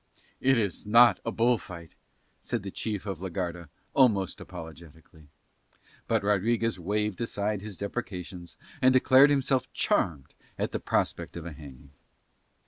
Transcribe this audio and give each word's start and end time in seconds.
"It 0.39 0.57
is 0.57 0.83
not 0.83 1.19
a 1.23 1.31
bull 1.31 1.59
fight," 1.59 1.93
said 2.39 2.63
the 2.63 2.71
chief 2.71 3.05
of 3.05 3.21
la 3.21 3.29
Garda 3.29 3.69
almost 3.93 4.41
apologetically. 4.41 5.27
But 6.07 6.23
Rodriguez 6.23 6.79
waved 6.79 7.21
aside 7.21 7.61
his 7.61 7.77
deprecations 7.77 8.57
and 8.81 8.93
declared 8.93 9.29
himself 9.29 9.71
charmed 9.73 10.33
at 10.57 10.71
the 10.71 10.79
prospect 10.79 11.37
of 11.37 11.45
a 11.45 11.51
hanging. 11.51 11.91